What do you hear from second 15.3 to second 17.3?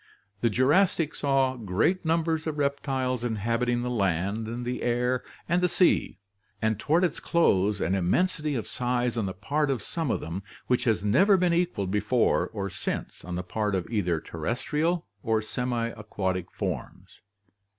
semiaquatic forms.